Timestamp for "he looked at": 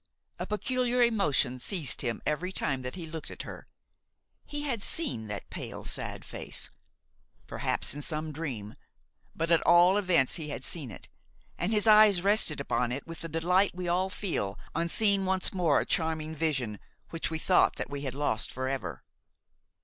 2.95-3.43